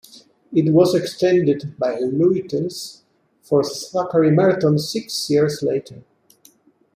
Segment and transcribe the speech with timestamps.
[0.51, 3.03] It was extended, by Lutyens,
[3.43, 6.03] for Zachary Merton, six years later.